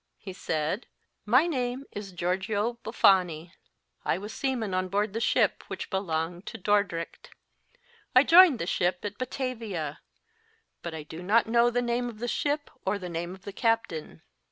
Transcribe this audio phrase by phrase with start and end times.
[0.17, 0.87] He said:
[1.27, 3.51] My name is Georgio Buffani.
[4.03, 7.29] I was seaman on board the ship, which belonged to Dordrecht.
[8.15, 9.99] I joined the ship at Batavia,
[10.81, 13.53] but I do not know t/ie name of tJie ship or the name of the
[13.53, 14.23] captain!